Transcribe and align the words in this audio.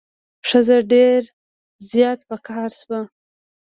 ښځه 0.49 0.77
ډیر 0.91 1.21
زیات 1.91 2.19
په 2.29 2.35
قهر 2.45 2.71
شوه. 2.79 3.01